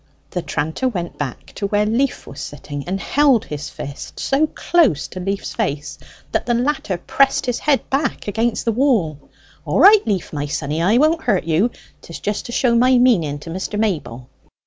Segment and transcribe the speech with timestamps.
[0.31, 5.07] the tranter went back to where Leaf was sitting, and held his fist so close
[5.07, 5.99] to Leaf's face
[6.31, 9.19] that the latter pressed his head back against the wall:
[9.63, 11.69] "All right, Leaf, my sonny, I won't hurt you;
[12.01, 13.77] 'tis just to show my meaning to Mr.
[13.79, 14.27] Mayble.